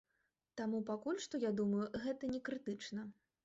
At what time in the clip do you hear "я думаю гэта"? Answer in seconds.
1.49-2.23